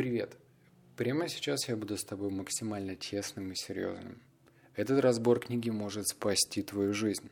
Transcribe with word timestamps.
Привет. 0.00 0.34
Прямо 0.96 1.28
сейчас 1.28 1.68
я 1.68 1.76
буду 1.76 1.98
с 1.98 2.04
тобой 2.04 2.30
максимально 2.30 2.96
честным 2.96 3.52
и 3.52 3.54
серьезным. 3.54 4.18
Этот 4.74 5.00
разбор 5.00 5.40
книги 5.40 5.68
может 5.68 6.08
спасти 6.08 6.62
твою 6.62 6.94
жизнь. 6.94 7.28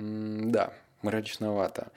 М 0.00 0.50
да, 0.50 0.74
мрачновато, 1.02 1.92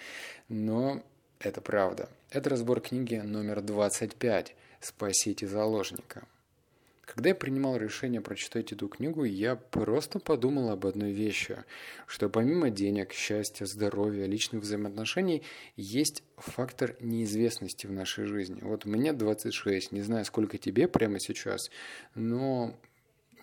но 0.49 1.01
это 1.39 1.61
правда. 1.61 2.09
Это 2.29 2.51
разбор 2.51 2.79
книги 2.79 3.15
номер 3.15 3.63
25 3.63 4.55
«Спасите 4.81 5.47
заложника». 5.47 6.27
Когда 7.13 7.29
я 7.29 7.35
принимал 7.35 7.77
решение 7.77 8.21
прочитать 8.21 8.71
эту 8.71 8.87
книгу, 8.87 9.23
я 9.23 9.55
просто 9.55 10.17
подумал 10.17 10.71
об 10.71 10.87
одной 10.87 11.11
вещи, 11.11 11.63
что 12.07 12.27
помимо 12.27 12.71
денег, 12.71 13.13
счастья, 13.13 13.67
здоровья, 13.67 14.25
личных 14.25 14.63
взаимоотношений, 14.63 15.43
есть 15.75 16.23
фактор 16.37 16.95
неизвестности 16.99 17.85
в 17.85 17.91
нашей 17.91 18.25
жизни. 18.25 18.61
Вот 18.63 18.85
мне 18.85 19.13
26, 19.13 19.91
не 19.91 20.01
знаю, 20.01 20.25
сколько 20.25 20.57
тебе 20.57 20.87
прямо 20.87 21.19
сейчас, 21.19 21.69
но 22.15 22.75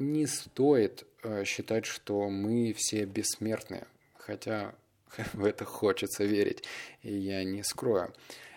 не 0.00 0.26
стоит 0.26 1.06
э, 1.22 1.44
считать, 1.44 1.86
что 1.86 2.28
мы 2.28 2.74
все 2.76 3.04
бессмертные, 3.04 3.86
хотя 4.18 4.74
в 5.32 5.44
это 5.44 5.64
хочется 5.64 6.24
верить, 6.24 6.64
и 7.02 7.14
я 7.14 7.44
не 7.44 7.62
скрою. 7.62 8.12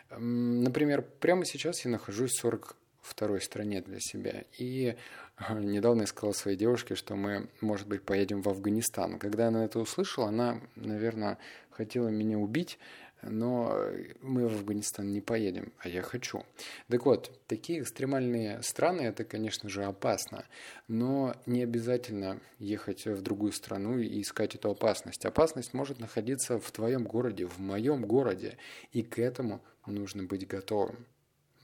Например, 0.09 1.04
прямо 1.04 1.45
сейчас 1.45 1.85
я 1.85 1.91
нахожусь 1.91 2.32
в 2.32 2.40
40 2.40 2.77
второй 3.03 3.41
стране 3.41 3.81
для 3.81 3.99
себя. 3.99 4.45
И 4.57 4.95
э, 5.38 5.59
недавно 5.59 6.02
я 6.02 6.07
сказал 6.07 6.34
своей 6.34 6.57
девушке, 6.57 6.95
что 6.95 7.16
мы, 7.16 7.49
может 7.62 7.88
быть, 7.88 8.03
поедем 8.03 8.41
в 8.41 8.49
Афганистан. 8.49 9.20
Когда 9.20 9.49
она 9.49 9.66
это 9.66 9.79
услышала, 9.79 10.29
она, 10.29 10.59
наверное, 10.76 11.38
хотела 11.70 12.07
меня 12.07 12.38
убить, 12.39 12.79
но 13.21 13.73
мы 14.21 14.48
в 14.48 14.53
Афганистан 14.53 15.12
не 15.12 15.21
поедем, 15.21 15.71
а 15.79 15.88
я 15.88 16.02
хочу. 16.02 16.43
Так 16.89 17.05
вот, 17.05 17.31
такие 17.48 17.81
экстремальные 17.81 18.62
страны, 18.63 19.02
это, 19.02 19.23
конечно 19.23 19.70
же, 19.70 19.84
опасно, 19.84 20.45
но 20.88 21.35
не 21.46 21.63
обязательно 21.63 22.41
ехать 22.59 23.05
в 23.05 23.21
другую 23.21 23.51
страну 23.51 23.98
и 23.98 24.21
искать 24.21 24.55
эту 24.55 24.71
опасность. 24.71 25.26
Опасность 25.26 25.74
может 25.74 25.99
находиться 25.99 26.59
в 26.59 26.71
твоем 26.71 27.05
городе, 27.05 27.46
в 27.46 27.59
моем 27.59 28.05
городе, 28.05 28.57
и 28.91 29.04
к 29.04 29.20
этому 29.20 29.62
нужно 29.85 30.24
быть 30.24 30.48
готовым. 30.48 31.05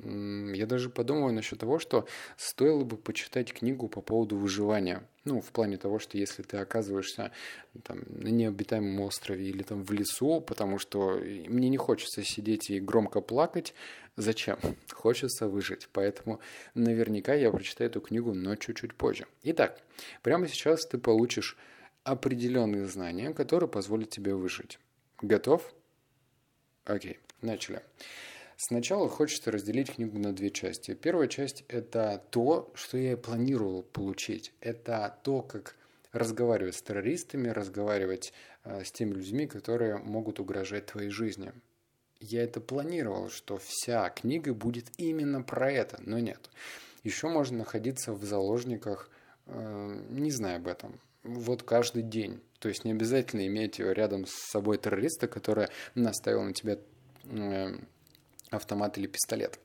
Я 0.01 0.65
даже 0.65 0.89
подумываю 0.89 1.33
насчет 1.33 1.59
того, 1.59 1.77
что 1.77 2.07
стоило 2.37 2.85
бы 2.85 2.95
почитать 2.95 3.51
книгу 3.51 3.89
по 3.89 4.01
поводу 4.01 4.37
выживания. 4.37 5.03
Ну, 5.25 5.41
в 5.41 5.51
плане 5.51 5.77
того, 5.77 5.99
что 5.99 6.17
если 6.17 6.41
ты 6.41 6.57
оказываешься 6.57 7.31
там, 7.83 7.99
на 8.07 8.29
необитаемом 8.29 9.01
острове 9.01 9.49
или 9.49 9.61
там 9.61 9.83
в 9.83 9.91
лесу, 9.91 10.39
потому 10.39 10.79
что 10.79 11.21
мне 11.47 11.67
не 11.67 11.77
хочется 11.77 12.23
сидеть 12.23 12.69
и 12.69 12.79
громко 12.79 13.19
плакать, 13.19 13.73
зачем? 14.15 14.57
Хочется 14.91 15.49
выжить. 15.49 15.89
Поэтому 15.91 16.39
наверняка 16.75 17.33
я 17.33 17.51
прочитаю 17.51 17.89
эту 17.89 17.99
книгу, 17.99 18.33
но 18.33 18.55
чуть-чуть 18.55 18.95
позже. 18.95 19.25
Итак, 19.43 19.81
прямо 20.21 20.47
сейчас 20.47 20.85
ты 20.85 20.97
получишь 20.97 21.57
определенные 22.03 22.85
знания, 22.85 23.33
которые 23.33 23.69
позволят 23.69 24.09
тебе 24.09 24.33
выжить. 24.33 24.79
Готов? 25.21 25.73
Окей, 26.85 27.19
начали. 27.41 27.81
Сначала 28.61 29.07
хочется 29.07 29.51
разделить 29.51 29.93
книгу 29.93 30.19
на 30.19 30.33
две 30.33 30.51
части. 30.51 30.93
Первая 30.93 31.29
часть– 31.29 31.63
это 31.69 32.21
то, 32.29 32.69
что 32.75 32.97
я 32.97 33.15
планировал 33.15 33.83
получить. 33.83 34.51
Это 34.59 35.17
то, 35.23 35.41
как 35.41 35.77
разговаривать 36.11 36.75
с 36.75 36.81
террористами, 36.81 37.47
разговаривать 37.47 38.33
э, 38.65 38.83
с 38.83 38.91
теми 38.91 39.13
людьми, 39.13 39.47
которые 39.47 39.95
могут 39.99 40.41
угрожать 40.41 40.87
твоей 40.87 41.09
жизни. 41.09 41.53
Я 42.19 42.43
это 42.43 42.59
планировал, 42.59 43.29
что 43.29 43.57
вся 43.59 44.09
книга 44.09 44.53
будет 44.53 44.87
именно 44.97 45.41
про 45.41 45.71
это, 45.71 45.97
но 46.05 46.19
нет. 46.19 46.49
Еще 47.05 47.29
можно 47.29 47.59
находиться 47.59 48.11
в 48.11 48.25
заложниках, 48.25 49.09
э, 49.45 50.03
не 50.09 50.31
зная 50.31 50.57
об 50.57 50.67
этом, 50.67 50.99
вот 51.23 51.63
каждый 51.63 52.03
день. 52.03 52.41
То 52.59 52.67
есть 52.67 52.83
не 52.83 52.91
обязательно 52.91 53.47
иметь 53.47 53.79
рядом 53.79 54.25
с 54.25 54.33
собой 54.51 54.77
террориста, 54.79 55.29
который 55.29 55.69
наставил 55.95 56.43
на 56.43 56.51
тебя 56.51 56.77
э, 57.23 57.77
автомат 58.49 58.97
или 58.97 59.07
пистолет. 59.07 59.59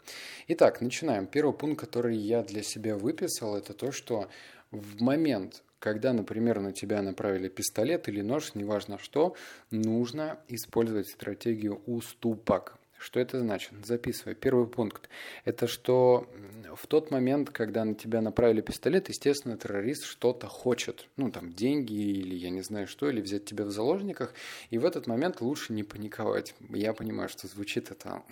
Итак, 0.48 0.80
начинаем. 0.80 1.26
Первый 1.26 1.54
пункт, 1.54 1.80
который 1.80 2.16
я 2.16 2.42
для 2.42 2.62
себя 2.62 2.96
выписал, 2.96 3.56
это 3.56 3.72
то, 3.74 3.92
что 3.92 4.28
в 4.70 5.02
момент, 5.02 5.62
когда, 5.78 6.12
например, 6.12 6.60
на 6.60 6.72
тебя 6.72 7.02
направили 7.02 7.48
пистолет 7.48 8.08
или 8.08 8.20
нож, 8.20 8.54
неважно 8.54 8.98
что, 8.98 9.34
нужно 9.70 10.38
использовать 10.48 11.08
стратегию 11.08 11.80
уступок. 11.86 12.78
Что 13.04 13.20
это 13.20 13.38
значит? 13.38 13.72
Записывай. 13.84 14.34
Первый 14.34 14.66
пункт. 14.66 15.10
Это 15.44 15.66
что 15.66 16.26
в 16.74 16.86
тот 16.86 17.10
момент, 17.10 17.50
когда 17.50 17.84
на 17.84 17.94
тебя 17.94 18.22
направили 18.22 18.62
пистолет, 18.62 19.10
естественно, 19.10 19.58
террорист 19.58 20.04
что-то 20.04 20.46
хочет. 20.46 21.06
Ну, 21.18 21.30
там, 21.30 21.52
деньги 21.52 21.92
или 21.92 22.34
я 22.34 22.48
не 22.48 22.62
знаю 22.62 22.86
что, 22.86 23.10
или 23.10 23.20
взять 23.20 23.44
тебя 23.44 23.66
в 23.66 23.70
заложниках. 23.70 24.32
И 24.70 24.78
в 24.78 24.86
этот 24.86 25.06
момент 25.06 25.42
лучше 25.42 25.74
не 25.74 25.82
паниковать. 25.82 26.54
Я 26.70 26.94
понимаю, 26.94 27.28
что 27.28 27.46
звучит 27.46 27.90
это 27.90 28.22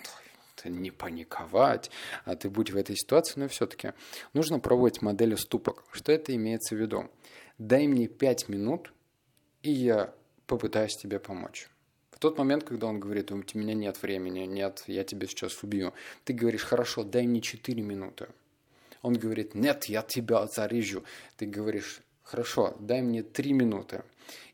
не 0.65 0.91
паниковать, 0.91 1.91
а 2.25 2.35
ты 2.35 2.49
будь 2.49 2.71
в 2.71 2.77
этой 2.77 2.95
ситуации, 2.95 3.39
но 3.39 3.47
все-таки 3.47 3.93
нужно 4.33 4.59
пробовать 4.59 5.01
модель 5.01 5.33
уступок. 5.33 5.83
Что 5.91 6.11
это 6.11 6.35
имеется 6.35 6.75
в 6.75 6.79
виду? 6.79 7.09
Дай 7.57 7.87
мне 7.87 8.07
5 8.07 8.49
минут, 8.49 8.93
и 9.61 9.71
я 9.71 10.13
попытаюсь 10.47 10.95
тебе 10.95 11.19
помочь. 11.19 11.69
В 12.11 12.19
тот 12.19 12.37
момент, 12.37 12.63
когда 12.63 12.87
он 12.87 12.99
говорит, 12.99 13.31
у 13.31 13.35
меня 13.35 13.73
нет 13.73 14.01
времени, 14.01 14.45
нет, 14.45 14.83
я 14.87 15.03
тебя 15.03 15.27
сейчас 15.27 15.61
убью, 15.63 15.93
ты 16.23 16.33
говоришь, 16.33 16.63
хорошо, 16.63 17.03
дай 17.03 17.27
мне 17.27 17.41
4 17.41 17.81
минуты. 17.81 18.27
Он 19.01 19.13
говорит, 19.13 19.55
нет, 19.55 19.85
я 19.85 20.01
тебя 20.01 20.47
зарежу. 20.47 21.03
Ты 21.35 21.45
говоришь, 21.45 22.01
хорошо, 22.21 22.77
дай 22.79 23.01
мне 23.01 23.23
3 23.23 23.53
минуты 23.53 24.03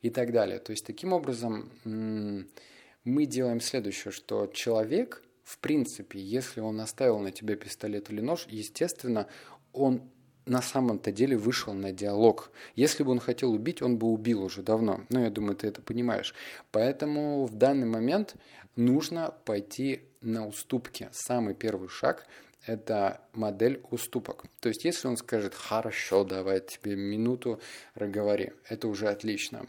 и 0.01 0.09
так 0.09 0.31
далее. 0.31 0.57
То 0.59 0.71
есть 0.71 0.85
таким 0.85 1.13
образом 1.13 1.71
мы 1.83 3.25
делаем 3.25 3.61
следующее, 3.61 4.11
что 4.11 4.47
человек– 4.47 5.23
в 5.49 5.57
принципе, 5.57 6.19
если 6.19 6.59
он 6.61 6.79
оставил 6.79 7.17
на 7.17 7.31
тебя 7.31 7.55
пистолет 7.55 8.11
или 8.11 8.21
нож, 8.21 8.45
естественно, 8.49 9.25
он 9.73 10.03
на 10.45 10.61
самом-то 10.61 11.11
деле 11.11 11.37
вышел 11.37 11.73
на 11.73 11.91
диалог. 11.91 12.51
Если 12.75 13.01
бы 13.01 13.09
он 13.09 13.19
хотел 13.19 13.51
убить, 13.51 13.81
он 13.81 13.97
бы 13.97 14.05
убил 14.07 14.43
уже 14.43 14.61
давно. 14.61 15.05
Но 15.09 15.21
я 15.23 15.31
думаю, 15.31 15.55
ты 15.55 15.65
это 15.65 15.81
понимаешь. 15.81 16.35
Поэтому 16.71 17.47
в 17.47 17.55
данный 17.55 17.87
момент 17.87 18.35
нужно 18.75 19.33
пойти 19.45 20.01
на 20.21 20.47
уступки. 20.47 21.09
Самый 21.13 21.55
первый 21.55 21.89
шаг– 21.89 22.27
это 22.67 23.19
модель 23.33 23.81
уступок. 23.89 24.45
То 24.59 24.69
есть, 24.69 24.85
если 24.85 25.07
он 25.07 25.17
скажет 25.17 25.55
«хорошо, 25.55 26.25
давай 26.25 26.59
тебе 26.59 26.95
минуту, 26.95 27.59
говори», 27.95 28.51
это 28.67 28.87
уже 28.87 29.07
отлично. 29.07 29.65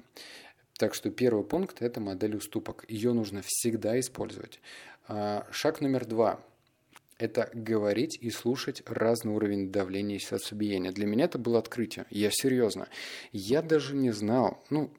Так 0.80 0.94
что 0.94 1.10
первый 1.10 1.44
пункт– 1.44 1.76
это 1.82 2.00
модель 2.00 2.36
уступок. 2.36 2.86
Ее 2.88 3.12
нужно 3.12 3.42
всегда 3.44 4.00
использовать. 4.00 4.62
А, 5.08 5.46
шаг 5.50 5.82
номер 5.82 6.06
два– 6.06 6.41
это 7.18 7.50
говорить 7.52 8.16
и 8.18 8.30
слушать 8.30 8.82
разный 8.86 9.34
уровень 9.34 9.70
давления 9.70 10.16
и 10.16 10.20
сердцебиения. 10.20 10.90
Для 10.90 11.04
меня 11.04 11.26
это 11.26 11.38
было 11.38 11.58
открытие. 11.58 12.06
Я 12.08 12.30
серьезно. 12.30 12.88
Я 13.30 13.60
даже 13.60 13.94
не 13.94 14.10
знал, 14.10 14.64
ну, 14.70 14.90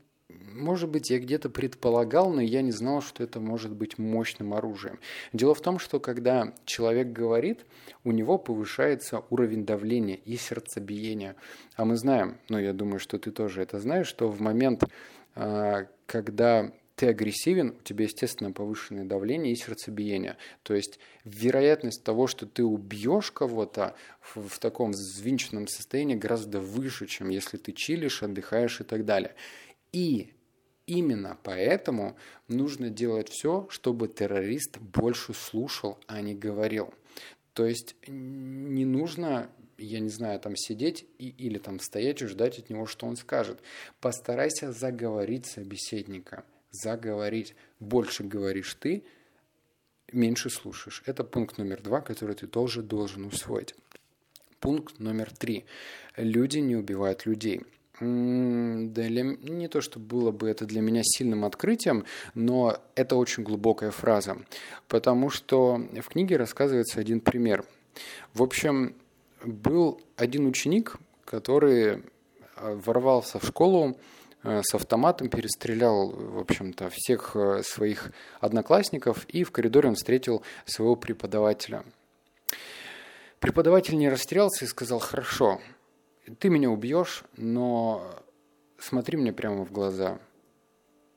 может 0.53 0.89
быть, 0.89 1.09
я 1.09 1.19
где-то 1.19 1.49
предполагал, 1.49 2.31
но 2.31 2.41
я 2.41 2.61
не 2.61 2.71
знал, 2.71 3.01
что 3.01 3.23
это 3.23 3.39
может 3.39 3.71
быть 3.71 3.97
мощным 3.97 4.53
оружием. 4.53 4.99
Дело 5.33 5.53
в 5.53 5.61
том, 5.61 5.79
что 5.79 5.99
когда 5.99 6.53
человек 6.65 7.07
говорит, 7.07 7.65
у 8.03 8.11
него 8.11 8.37
повышается 8.37 9.23
уровень 9.29 9.65
давления 9.65 10.15
и 10.15 10.35
сердцебиения. 10.35 11.35
А 11.75 11.85
мы 11.85 11.95
знаем, 11.95 12.37
ну 12.49 12.59
я 12.59 12.73
думаю, 12.73 12.99
что 12.99 13.17
ты 13.17 13.31
тоже 13.31 13.61
это 13.61 13.79
знаешь, 13.79 14.07
что 14.07 14.29
в 14.29 14.41
момент, 14.41 14.83
когда 15.33 16.71
ты 17.01 17.07
агрессивен, 17.07 17.75
у 17.79 17.81
тебя, 17.81 18.05
естественно, 18.05 18.51
повышенное 18.51 19.05
давление 19.05 19.53
и 19.53 19.55
сердцебиение. 19.55 20.37
То 20.61 20.75
есть 20.75 20.99
вероятность 21.23 22.03
того, 22.03 22.27
что 22.27 22.45
ты 22.45 22.63
убьешь 22.63 23.31
кого-то 23.31 23.95
в, 24.19 24.47
в 24.47 24.59
таком 24.59 24.91
взвинченном 24.91 25.67
состоянии 25.67 26.13
гораздо 26.13 26.59
выше, 26.59 27.07
чем 27.07 27.29
если 27.29 27.57
ты 27.57 27.71
чилишь, 27.71 28.21
отдыхаешь 28.21 28.81
и 28.81 28.83
так 28.83 29.05
далее. 29.05 29.33
И 29.91 30.33
именно 30.85 31.39
поэтому 31.41 32.17
нужно 32.47 32.91
делать 32.91 33.29
все, 33.29 33.65
чтобы 33.71 34.07
террорист 34.07 34.77
больше 34.77 35.33
слушал, 35.33 35.97
а 36.05 36.21
не 36.21 36.35
говорил. 36.35 36.93
То 37.53 37.65
есть 37.65 37.95
не 38.07 38.85
нужно 38.85 39.49
я 39.85 39.99
не 39.99 40.09
знаю, 40.09 40.39
там 40.39 40.55
сидеть 40.55 41.05
и, 41.17 41.29
или 41.29 41.57
там 41.57 41.79
стоять 41.79 42.21
и 42.21 42.27
ждать 42.27 42.59
от 42.59 42.69
него, 42.69 42.85
что 42.85 43.05
он 43.05 43.15
скажет. 43.15 43.59
Постарайся 43.99 44.71
заговорить 44.71 45.45
собеседника 45.45 46.43
заговорить. 46.71 47.55
Больше 47.79 48.23
говоришь 48.23 48.75
ты, 48.79 49.03
меньше 50.11 50.49
слушаешь. 50.49 51.03
Это 51.05 51.23
пункт 51.23 51.57
номер 51.57 51.81
два, 51.81 52.01
который 52.01 52.35
ты 52.35 52.47
тоже 52.47 52.81
должен 52.81 53.25
усвоить. 53.25 53.75
Пункт 54.59 54.99
номер 54.99 55.31
три. 55.31 55.65
Люди 56.15 56.59
не 56.59 56.75
убивают 56.75 57.25
людей. 57.25 57.61
Да, 57.99 59.03
для, 59.07 59.23
не 59.23 59.67
то, 59.67 59.79
что 59.81 59.99
было 59.99 60.31
бы 60.31 60.49
это 60.49 60.65
для 60.65 60.81
меня 60.81 61.01
сильным 61.03 61.45
открытием, 61.45 62.05
но 62.33 62.81
это 62.95 63.15
очень 63.15 63.43
глубокая 63.43 63.91
фраза, 63.91 64.37
потому 64.87 65.29
что 65.29 65.79
в 66.01 66.09
книге 66.09 66.37
рассказывается 66.37 66.99
один 66.99 67.19
пример. 67.19 67.63
В 68.33 68.41
общем, 68.41 68.95
был 69.43 70.01
один 70.17 70.47
ученик, 70.47 70.97
который 71.25 72.03
ворвался 72.55 73.39
в 73.39 73.45
школу 73.45 73.97
с 74.43 74.73
автоматом, 74.73 75.29
перестрелял, 75.29 76.09
в 76.09 76.39
общем-то, 76.39 76.89
всех 76.91 77.35
своих 77.63 78.11
одноклассников, 78.39 79.25
и 79.25 79.43
в 79.43 79.51
коридоре 79.51 79.89
он 79.89 79.95
встретил 79.95 80.43
своего 80.65 80.95
преподавателя. 80.95 81.83
Преподаватель 83.39 83.97
не 83.97 84.09
растерялся 84.09 84.65
и 84.65 84.67
сказал, 84.67 84.99
хорошо, 84.99 85.61
ты 86.39 86.49
меня 86.49 86.69
убьешь, 86.69 87.23
но 87.37 88.03
смотри 88.77 89.17
мне 89.17 89.33
прямо 89.33 89.65
в 89.65 89.71
глаза 89.71 90.19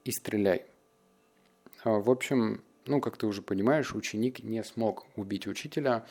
и 0.05 0.11
стреляй. 0.11 0.65
А, 1.83 1.99
в 1.99 2.11
общем, 2.11 2.63
ну, 2.87 3.01
как 3.01 3.17
ты 3.17 3.27
уже 3.27 3.43
понимаешь, 3.43 3.95
ученик 3.95 4.43
не 4.43 4.63
смог 4.65 5.07
убить 5.17 5.47
учителя. 5.47 6.07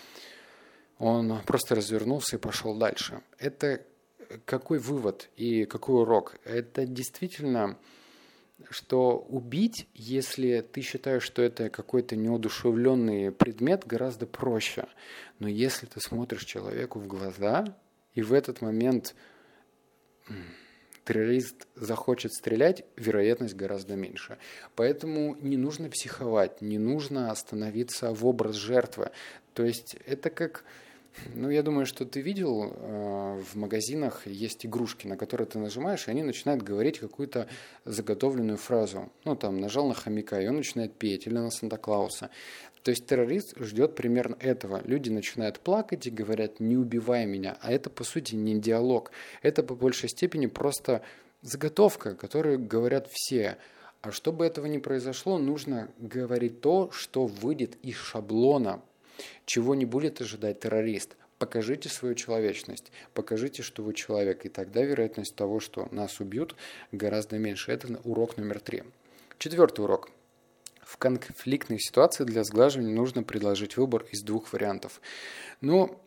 Он 1.04 1.42
просто 1.46 1.76
развернулся 1.76 2.38
и 2.38 2.40
пошел 2.40 2.78
дальше. 2.78 3.24
Это 3.38 3.86
какой 4.46 4.80
вывод 4.80 5.30
и 5.36 5.66
какой 5.66 6.04
урок? 6.04 6.38
Это 6.46 6.86
действительно, 6.86 7.78
что 8.70 9.18
убить, 9.18 9.90
если 9.94 10.62
ты 10.62 10.80
считаешь, 10.80 11.24
что 11.24 11.42
это 11.42 11.70
какой-то 11.70 12.16
неодушевленный 12.16 13.34
предмет, 13.34 13.86
гораздо 13.86 14.26
проще. 14.28 14.86
Но 15.40 15.50
если 15.50 15.88
ты 15.88 16.00
смотришь 16.00 16.46
человеку 16.46 17.00
в 17.00 17.08
глаза, 17.08 17.66
и 18.14 18.22
в 18.22 18.32
этот 18.32 18.62
момент 18.62 19.14
террорист 21.04 21.68
захочет 21.76 22.32
стрелять, 22.32 22.86
вероятность 22.96 23.56
гораздо 23.56 23.98
меньше. 23.98 24.38
Поэтому 24.78 25.36
не 25.42 25.58
нужно 25.58 25.90
психовать, 25.90 26.62
не 26.62 26.78
нужно 26.78 27.36
становиться 27.36 28.14
в 28.14 28.26
образ 28.26 28.56
жертвы. 28.56 29.12
То 29.54 29.66
есть 29.66 29.98
это 30.06 30.30
как... 30.30 30.64
Ну, 31.36 31.50
я 31.50 31.63
думаю, 31.63 31.86
что 31.86 32.06
ты 32.06 32.21
видел, 32.21 32.74
э, 32.75 33.42
в 33.51 33.56
магазинах 33.56 34.25
есть 34.27 34.65
игрушки, 34.65 35.07
на 35.07 35.18
которые 35.18 35.48
ты 35.48 35.60
нажимаешь, 35.60 36.07
и 36.07 36.12
они 36.12 36.24
начинают 36.24 36.63
говорить 36.63 37.00
какую-то 37.00 37.48
заготовленную 37.86 38.57
фразу. 38.57 39.12
Ну, 39.25 39.36
там, 39.36 39.60
нажал 39.60 39.88
на 39.88 39.94
хомяка, 39.94 40.42
и 40.42 40.48
он 40.48 40.57
начинает 40.57 40.94
петь, 40.94 41.27
или 41.27 41.36
на 41.36 41.51
Санта-Клауса. 41.51 42.30
То 42.83 42.92
есть 42.92 43.06
террорист 43.06 43.57
ждет 43.60 43.95
примерно 43.95 44.36
этого. 44.39 44.81
Люди 44.83 45.10
начинают 45.10 45.60
плакать 45.60 46.06
и 46.06 46.12
говорят 46.12 46.60
«не 46.60 46.75
убивай 46.75 47.25
меня», 47.25 47.57
а 47.62 47.71
это 47.71 47.89
по 47.89 48.04
сути 48.04 48.36
не 48.36 48.59
диалог. 48.59 49.12
Это 49.42 49.63
по 49.63 49.74
большей 49.74 50.09
степени 50.09 50.48
просто 50.48 51.01
заготовка, 51.42 52.16
которую 52.16 52.59
говорят 52.59 53.07
все. 53.09 53.57
А 54.01 54.12
чтобы 54.12 54.45
этого 54.45 54.66
не 54.66 54.80
произошло, 54.80 55.38
нужно 55.38 55.89
говорить 55.98 56.59
то, 56.59 56.92
что 56.92 57.25
выйдет 57.25 57.77
из 57.83 57.95
шаблона, 57.95 58.81
чего 59.45 59.75
не 59.75 59.86
будет 59.86 60.21
ожидать 60.21 60.60
террорист. 60.60 61.15
Покажите 61.39 61.89
свою 61.89 62.15
человечность, 62.15 62.92
покажите, 63.13 63.63
что 63.63 63.83
вы 63.83 63.94
человек, 63.94 64.45
и 64.45 64.50
тогда 64.50 64.81
вероятность 64.83 65.36
того, 65.36 65.60
что 65.60 65.88
нас 65.92 66.19
убьют, 66.19 66.56
гораздо 66.92 67.38
меньше. 67.38 67.71
Это 67.71 68.00
урок 68.04 68.38
номер 68.38 68.60
три. 68.60 68.83
Четвертый 69.39 69.81
урок– 69.81 70.10
в 70.94 70.98
конфликтных 70.98 71.81
ситуациях 71.81 72.30
для 72.30 72.44
сглаживания 72.44 72.94
нужно 72.94 73.24
предложить 73.24 73.77
выбор 73.77 74.06
из 74.12 74.21
двух 74.21 74.54
вариантов. 74.54 75.01
Но 75.59 76.00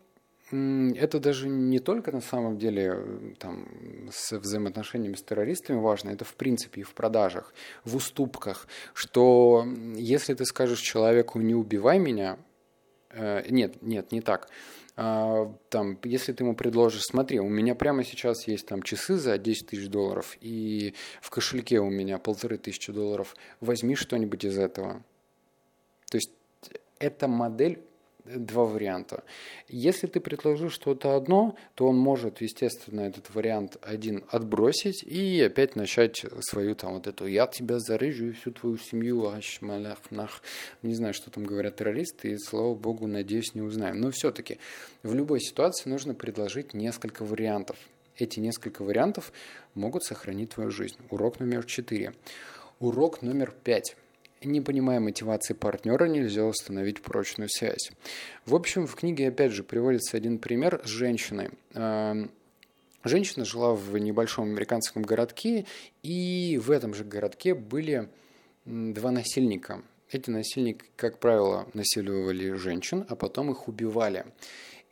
это 0.50 1.19
даже 1.19 1.49
не 1.49 1.81
только 1.81 2.12
на 2.12 2.20
самом 2.20 2.56
деле 2.56 2.93
э, 2.94 3.32
там, 3.41 3.67
с 4.12 4.38
взаимоотношениями 4.38 5.17
с 5.17 5.23
террористами 5.23 5.81
важно, 5.81 6.11
это 6.11 6.25
в 6.25 6.35
принципе 6.35 6.82
и 6.82 6.85
в 6.85 6.94
продажах, 6.94 7.52
в 7.85 7.97
уступках, 7.97 8.69
что 8.94 9.67
если 9.97 10.35
ты 10.35 10.44
скажешь 10.44 10.79
человеку 10.79 11.41
«не 11.41 11.56
убивай 11.56 11.99
меня», 11.99 12.38
нет, 13.49 13.83
нет, 13.83 14.13
не 14.13 14.21
так, 14.21 14.49
а, 14.99 15.53
там, 15.69 15.99
если 16.05 16.33
ты 16.33 16.43
ему 16.43 16.55
предложишь, 16.55 17.05
смотри, 17.05 17.39
у 17.39 17.49
меня 17.49 17.75
прямо 17.75 18.03
сейчас 18.03 18.49
есть 18.49 18.67
там 18.67 18.83
часы 18.83 19.17
за 19.17 19.37
10 19.37 19.67
тысяч 19.67 19.89
долларов, 19.89 20.37
и 20.41 20.95
в 21.21 21.29
кошельке 21.29 21.81
у 21.81 21.91
меня 21.91 22.19
полторы 22.19 22.57
тысячи 22.57 22.93
долларов, 22.93 23.37
возьми 23.61 23.95
что-нибудь 23.95 24.45
из 24.45 24.59
этого. 24.59 25.05
То 26.11 26.17
есть 26.17 26.31
эта 26.99 27.29
модель 27.29 27.81
два 28.26 28.64
варианта. 28.64 29.25
Если 29.69 30.06
ты 30.06 30.20
предложишь 30.20 30.73
что-то 30.73 31.17
одно, 31.17 31.56
то 31.75 31.87
он 31.88 31.96
может, 31.96 32.40
естественно, 32.40 33.02
этот 33.02 33.34
вариант 33.34 33.76
один 33.82 34.25
отбросить 34.28 35.02
и 35.02 35.40
опять 35.40 35.76
начать 35.76 36.25
свою 36.40 36.75
там 36.75 36.94
вот 36.94 37.06
эту 37.06 37.26
«я 37.26 37.46
тебя 37.46 37.78
зарыжу 37.78 38.26
и 38.26 38.32
всю 38.32 38.52
твою 38.52 38.76
семью, 38.78 39.26
аш, 39.28 39.61
малях, 39.61 39.99
нах». 40.11 40.43
Не 40.82 40.94
знаю, 40.94 41.14
что 41.14 41.31
там 41.31 41.44
говорят 41.44 41.76
террористы, 41.76 42.32
и, 42.32 42.38
слава 42.38 42.75
богу, 42.75 43.06
надеюсь, 43.06 43.55
не 43.55 43.62
узнаем. 43.62 44.00
Но 44.00 44.11
все-таки 44.11 44.58
в 45.02 45.14
любой 45.14 45.40
ситуации 45.40 45.88
нужно 45.88 46.14
предложить 46.14 46.75
несколько 46.75 47.25
вариантов. 47.25 47.76
Эти 48.19 48.40
несколько 48.40 48.82
вариантов 48.82 49.32
могут 49.75 50.05
сохранить 50.05 50.50
твою 50.50 50.70
жизнь. 50.70 50.96
Урок 51.11 51.38
номер 51.38 51.64
четыре. 51.64 52.14
Урок 52.81 53.23
номер 53.23 53.52
пять 53.64 53.96
не 54.47 54.61
понимая 54.61 55.01
мотивации 55.01 55.55
партнера, 55.55 56.07
нельзя 56.07 56.45
установить 56.45 57.03
прочную 57.03 57.49
связь. 57.49 57.91
В 58.45 58.55
общем, 58.55 58.87
в 58.87 58.95
книге 58.95 59.29
опять 59.29 59.53
же 59.53 59.63
приводится 59.63 60.17
один 60.17 60.39
пример 60.39 60.81
с 60.85 60.89
женщиной. 60.89 61.51
Эм, 61.75 62.31
женщина 63.05 63.45
жила 63.45 63.75
в 63.75 63.97
небольшом 63.99 64.45
американском 64.47 65.03
городке, 65.03 65.67
и 66.03 66.61
в 66.63 66.71
этом 66.71 66.95
же 66.95 67.05
городке 67.05 67.55
были 67.55 68.09
два 68.65 69.11
насильника. 69.11 69.83
Эти 70.11 70.31
насильники, 70.31 70.85
как 70.95 71.19
правило, 71.19 71.69
насиловали 71.75 72.53
женщин, 72.53 73.05
а 73.09 73.17
потом 73.17 73.51
их 73.51 73.67
убивали. 73.69 74.25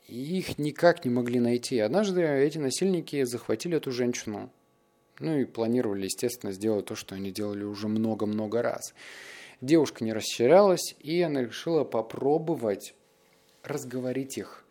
И 0.09 0.39
их 0.39 0.59
никак 0.59 1.05
не 1.05 1.11
могли 1.11 1.41
найти. 1.41 1.79
Однажды 1.79 2.23
эти 2.23 2.59
насильники 2.59 3.23
захватили 3.25 3.77
эту 3.77 3.91
женщину. 3.91 4.51
Ну 5.21 5.39
и 5.39 5.45
планировали, 5.45 6.05
естественно, 6.05 6.53
сделать 6.53 6.87
то, 6.87 6.97
что 6.97 7.15
они 7.15 7.31
делали 7.31 7.63
уже 7.63 7.87
много-много 7.89 8.63
раз. 8.63 8.93
Девушка 9.61 10.05
не 10.05 10.13
растерялась, 10.13 10.95
и 11.01 11.21
она 11.23 11.43
решила 11.43 11.85
попробовать 11.85 12.95
разговорить 13.63 14.39
их, 14.39 14.65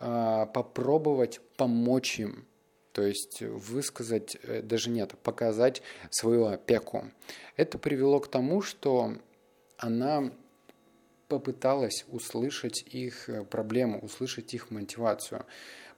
а, 0.00 0.46
попробовать 0.46 1.40
помочь 1.56 2.18
им. 2.18 2.46
То 2.92 3.02
есть 3.02 3.42
высказать, 3.42 4.36
э, 4.42 4.62
даже 4.62 4.90
нет, 4.90 5.14
показать 5.22 5.82
свою 6.10 6.46
опеку. 6.46 7.04
Это 7.56 7.78
привело 7.78 8.18
к 8.18 8.28
тому, 8.28 8.60
что 8.60 9.14
она 9.76 10.32
попыталась 11.28 12.04
услышать 12.08 12.82
их 12.82 13.28
э, 13.28 13.44
проблему, 13.44 14.00
услышать 14.00 14.52
их 14.54 14.70
мотивацию. 14.70 15.44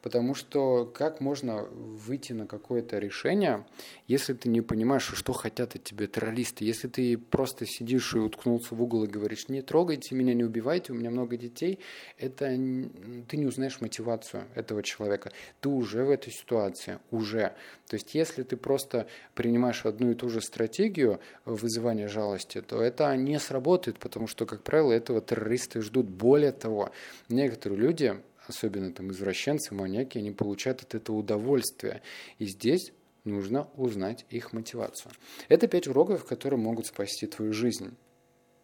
Потому 0.03 0.35
что 0.35 0.87
как 0.87 1.21
можно 1.21 1.65
выйти 1.65 2.33
на 2.33 2.47
какое-то 2.47 2.99
решение, 2.99 3.67
если 4.07 4.33
ты 4.33 4.49
не 4.49 4.63
понимаешь, 4.63 5.11
что 5.15 5.33
хотят 5.33 5.75
от 5.75 5.85
тебя 5.85 6.07
террористы, 6.07 6.65
если 6.65 6.89
ты 6.89 7.19
просто 7.19 7.67
сидишь 7.67 8.15
и 8.15 8.19
уткнулся 8.19 8.75
в 8.75 8.83
угол 8.83 9.05
и 9.05 9.09
говоришь, 9.09 9.49
не 9.49 9.61
трогайте 9.61 10.15
меня, 10.15 10.33
не 10.33 10.45
убивайте, 10.45 10.93
у 10.93 10.97
меня 10.97 11.11
много 11.11 11.37
детей, 11.37 11.81
это 12.17 12.47
ты 12.47 13.37
не 13.37 13.47
узнаешь 13.47 13.81
мотивацию 13.81 14.45
этого 14.55 14.83
человека. 14.83 15.33
Ты 15.61 15.69
уже 15.69 16.05
в 16.05 16.11
этой 16.11 16.33
ситуации, 16.33 16.99
уже. 17.11 17.55
То 17.87 17.95
есть 17.95 18.15
если 18.15 18.43
ты 18.43 18.57
просто 18.57 19.07
принимаешь 19.35 19.85
одну 19.85 20.13
и 20.13 20.15
ту 20.15 20.29
же 20.29 20.41
стратегию 20.41 21.21
вызывания 21.45 22.09
жалости, 22.09 22.61
то 22.63 22.81
это 22.81 23.15
не 23.17 23.39
сработает, 23.39 23.99
потому 23.99 24.27
что, 24.27 24.47
как 24.47 24.63
правило, 24.63 24.93
этого 24.93 25.21
террористы 25.21 25.83
ждут. 25.83 26.09
Более 26.09 26.53
того, 26.53 26.91
некоторые 27.29 27.79
люди 27.81 28.21
особенно 28.47 28.93
там 28.93 29.11
извращенцы, 29.11 29.75
маньяки, 29.75 30.19
они 30.19 30.31
получают 30.31 30.83
от 30.83 30.95
этого 30.95 31.17
удовольствие. 31.17 32.03
И 32.39 32.47
здесь 32.47 32.93
нужно 33.25 33.69
узнать 33.77 34.27
их 34.31 34.53
мотивацию. 34.53 35.13
Это 35.49 35.69
пять 35.69 35.89
уроков, 35.89 36.25
которые 36.25 36.59
могут 36.59 36.87
спасти 36.87 37.27
твою 37.27 37.53
жизнь. 37.53 37.97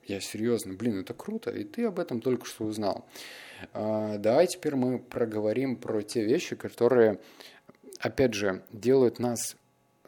Я 0.04 0.21
серьезно, 0.21 0.75
блин, 0.75 1.00
это 1.00 1.14
круто, 1.14 1.50
и 1.50 1.64
ты 1.64 1.85
об 1.85 1.99
этом 1.99 2.21
только 2.21 2.47
что 2.47 2.64
узнал. 2.64 3.06
А, 3.73 4.18
давай 4.18 4.47
теперь 4.47 4.76
мы 4.76 5.00
проговорим 5.00 5.76
про 5.76 6.02
те 6.02 6.25
вещи, 6.25 6.54
которые, 6.54 7.21
опять 7.99 8.35
же, 8.35 8.62
делают 8.73 9.18
нас 9.18 9.56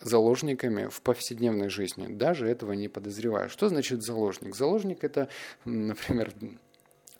заложниками 0.00 0.88
в 0.88 1.02
повседневной 1.02 1.68
жизни, 1.68 2.06
даже 2.06 2.48
этого 2.48 2.72
не 2.72 2.88
подозревая. 2.88 3.48
Что 3.48 3.68
значит 3.68 4.02
заложник? 4.02 4.54
Заложник 4.54 5.02
это, 5.02 5.28
например, 5.64 6.32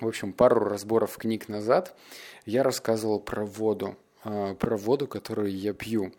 в 0.01 0.07
общем, 0.07 0.33
пару 0.33 0.61
разборов 0.61 1.17
книг 1.17 1.49
назад 1.49 1.97
я 2.47 2.63
рассказывал 2.63 3.21
про 3.21 3.45
воду, 3.45 3.97
а, 4.23 4.55
про 4.55 4.77
воду, 4.77 5.07
которую 5.07 5.51
я 5.51 5.73
пью. 5.73 6.13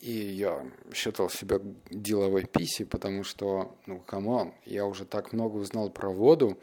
И 0.00 0.10
я 0.10 0.66
считал 0.92 1.30
себя 1.30 1.60
деловой 1.90 2.44
писей, 2.44 2.84
потому 2.84 3.24
что, 3.24 3.74
ну, 3.86 4.00
come 4.00 4.30
on, 4.30 4.52
я 4.66 4.84
уже 4.84 5.04
так 5.04 5.32
много 5.32 5.56
узнал 5.56 5.90
про 5.90 6.10
воду. 6.10 6.58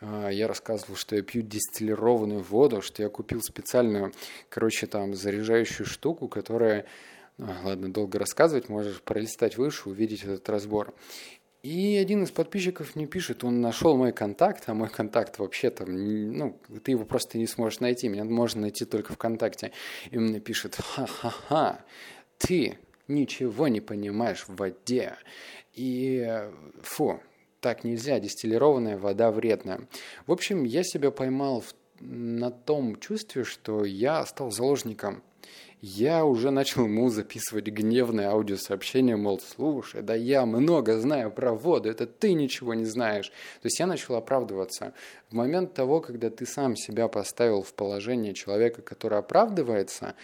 А, 0.00 0.28
я 0.28 0.48
рассказывал, 0.48 0.96
что 0.96 1.16
я 1.16 1.22
пью 1.22 1.42
дистиллированную 1.42 2.42
воду, 2.42 2.82
что 2.82 3.02
я 3.02 3.08
купил 3.08 3.40
специальную, 3.40 4.12
короче, 4.48 4.86
там, 4.86 5.14
заряжающую 5.14 5.86
штуку, 5.86 6.28
которая... 6.28 6.86
Ну, 7.36 7.52
ладно, 7.64 7.92
долго 7.92 8.20
рассказывать, 8.20 8.68
можешь 8.68 9.02
пролистать 9.02 9.56
выше, 9.56 9.88
увидеть 9.88 10.22
этот 10.22 10.48
разбор. 10.48 10.94
И 11.64 11.96
один 11.96 12.24
из 12.24 12.30
подписчиков 12.30 12.94
мне 12.94 13.06
пишет, 13.06 13.42
он 13.42 13.62
нашел 13.62 13.96
мой 13.96 14.12
контакт, 14.12 14.64
а 14.66 14.74
мой 14.74 14.90
контакт 14.90 15.38
вообще 15.38 15.70
там, 15.70 15.88
ну, 16.36 16.60
ты 16.84 16.90
его 16.90 17.06
просто 17.06 17.38
не 17.38 17.46
сможешь 17.46 17.80
найти, 17.80 18.06
меня 18.10 18.24
можно 18.24 18.60
найти 18.60 18.84
только 18.84 19.14
ВКонтакте. 19.14 19.72
И 20.10 20.18
он 20.18 20.24
мне 20.26 20.40
пишет, 20.40 20.74
ха-ха-ха, 20.74 21.82
ты 22.36 22.78
ничего 23.08 23.68
не 23.68 23.80
понимаешь 23.80 24.44
в 24.46 24.56
воде. 24.56 25.14
И 25.72 26.50
фу, 26.82 27.20
так 27.60 27.82
нельзя, 27.82 28.20
дистиллированная 28.20 28.98
вода 28.98 29.30
вредная. 29.30 29.88
В 30.26 30.32
общем, 30.32 30.64
я 30.64 30.82
себя 30.82 31.10
поймал 31.10 31.62
в, 31.62 31.72
на 32.00 32.50
том 32.50 33.00
чувстве, 33.00 33.44
что 33.44 33.86
я 33.86 34.26
стал 34.26 34.50
заложником 34.50 35.22
я 35.86 36.24
уже 36.24 36.50
начал 36.50 36.84
ему 36.84 37.10
записывать 37.10 37.66
гневное 37.66 38.30
аудиосообщение, 38.30 39.16
мол, 39.16 39.38
слушай, 39.38 40.00
да 40.00 40.14
я 40.14 40.46
много 40.46 40.98
знаю 40.98 41.30
про 41.30 41.52
воду, 41.52 41.90
это 41.90 42.06
ты 42.06 42.32
ничего 42.32 42.72
не 42.72 42.86
знаешь. 42.86 43.28
То 43.28 43.66
есть 43.66 43.78
я 43.78 43.86
начал 43.86 44.14
оправдываться. 44.14 44.94
В 45.28 45.34
момент 45.34 45.74
того, 45.74 46.00
когда 46.00 46.30
ты 46.30 46.46
сам 46.46 46.74
себя 46.74 47.06
поставил 47.08 47.62
в 47.62 47.74
положение 47.74 48.32
человека, 48.32 48.80
который 48.80 49.18
оправдывается, 49.18 50.14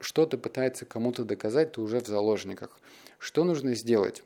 что-то 0.00 0.38
пытается 0.38 0.86
кому-то 0.86 1.24
доказать, 1.24 1.72
ты 1.72 1.82
уже 1.82 2.00
в 2.00 2.06
заложниках. 2.06 2.78
Что 3.18 3.44
нужно 3.44 3.74
сделать? 3.74 4.22